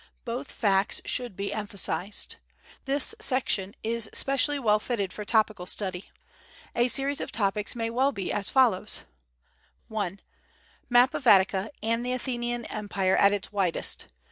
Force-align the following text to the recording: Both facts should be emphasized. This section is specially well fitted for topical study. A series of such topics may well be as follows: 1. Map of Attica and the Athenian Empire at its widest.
Both 0.25 0.51
facts 0.51 0.99
should 1.05 1.35
be 1.35 1.53
emphasized. 1.53 2.37
This 2.85 3.13
section 3.19 3.75
is 3.83 4.09
specially 4.13 4.57
well 4.57 4.79
fitted 4.79 5.13
for 5.13 5.23
topical 5.23 5.67
study. 5.67 6.09
A 6.75 6.87
series 6.87 7.21
of 7.21 7.27
such 7.29 7.33
topics 7.33 7.75
may 7.75 7.91
well 7.91 8.11
be 8.11 8.33
as 8.33 8.49
follows: 8.49 9.03
1. 9.89 10.19
Map 10.89 11.13
of 11.13 11.27
Attica 11.27 11.69
and 11.83 12.03
the 12.03 12.13
Athenian 12.13 12.65
Empire 12.65 13.15
at 13.15 13.31
its 13.31 13.51
widest. 13.51 14.07